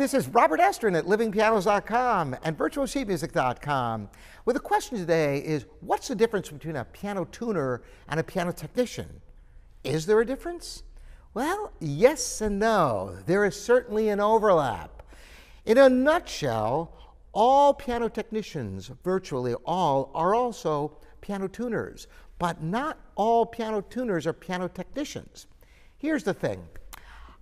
[0.00, 4.08] this is Robert Estrin at livingpianos.com and virtualsheetmusic.com.
[4.46, 8.50] Well, the question today is what's the difference between a piano tuner and a piano
[8.50, 9.20] technician?
[9.84, 10.84] Is there a difference?
[11.34, 13.18] Well, yes and no.
[13.26, 15.02] There is certainly an overlap.
[15.66, 22.06] In a nutshell, all piano technicians, virtually all, are also piano tuners,
[22.38, 25.46] but not all piano tuners are piano technicians.
[25.98, 26.66] Here's the thing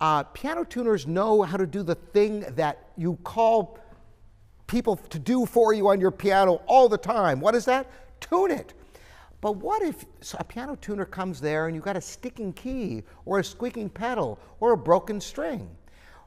[0.00, 3.78] uh, piano tuners know how to do the thing that you call
[4.66, 7.40] people to do for you on your piano all the time.
[7.40, 7.90] What is that?
[8.20, 8.74] Tune it.
[9.40, 10.06] But what if
[10.38, 14.38] a piano tuner comes there and you've got a sticking key or a squeaking pedal
[14.58, 15.68] or a broken string?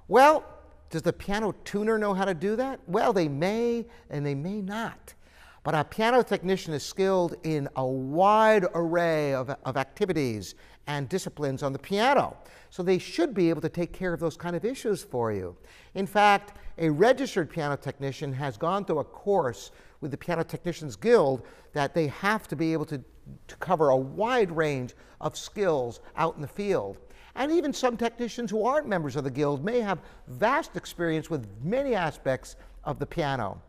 [0.07, 0.45] Well,
[0.90, 2.79] does the piano tuner know how to do that?
[2.88, 5.13] Well, they may and they may not.
[5.67, 10.55] But a piano technician is skilled in a wide array of, of activities
[10.88, 12.37] and disciplines on the piano.
[12.70, 15.57] So they should be able to take care of those kind of issues for you.
[15.93, 20.95] In fact, a registered piano technician has gone through a course with the Piano Technicians
[20.95, 23.04] Guild that they have to be able to,
[23.48, 26.98] to cover a wide range of skills out in the field.
[27.35, 31.45] And even some technicians who aren't members of the Guild may have vast experience with
[31.62, 33.62] many aspects of the piano.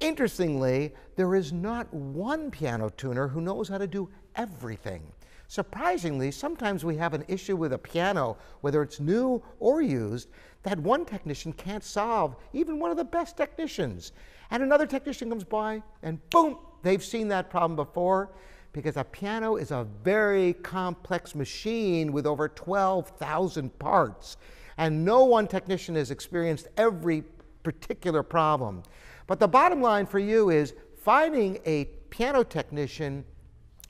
[0.00, 5.02] Interestingly, there is not one piano tuner who knows how to do everything.
[5.46, 10.28] Surprisingly, sometimes we have an issue with a piano, whether it's new or used,
[10.62, 14.12] that one technician can't solve, even one of the best technicians.
[14.50, 18.32] And another technician comes by and boom, they've seen that problem before
[18.72, 24.36] because a piano is a very complex machine with over 12,000 parts.
[24.76, 27.22] And no one technician has experienced every
[27.62, 28.82] particular problem.
[29.26, 33.24] But the bottom line for you is finding a piano technician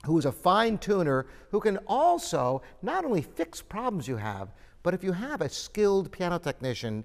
[0.05, 4.49] who is a fine tuner who can also not only fix problems you have,
[4.83, 7.03] but if you have a skilled piano technician,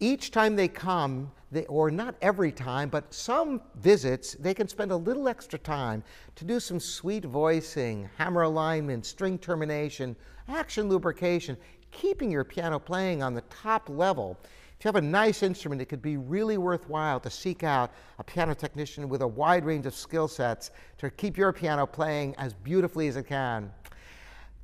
[0.00, 4.90] each time they come, they, or not every time, but some visits, they can spend
[4.90, 6.02] a little extra time
[6.34, 10.16] to do some sweet voicing, hammer alignment, string termination,
[10.48, 11.56] action lubrication,
[11.94, 14.38] keeping your piano playing on the top level.
[14.78, 18.24] If you have a nice instrument, it could be really worthwhile to seek out a
[18.24, 22.52] piano technician with a wide range of skill sets to keep your piano playing as
[22.52, 23.72] beautifully as it can.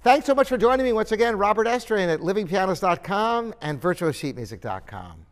[0.03, 5.27] Thanks so much for joining me once again, Robert Estrin at livingpianos.com and virtualsheetmusic.com.